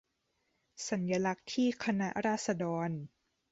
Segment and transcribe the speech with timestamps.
[0.89, 2.89] สัญลักษณ์ที่คณะราษฎร